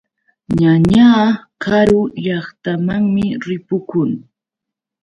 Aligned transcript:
Ñañaa 0.59 1.23
karu 1.63 2.01
llaqtamanmi 2.23 3.25
ripukun. 3.45 4.11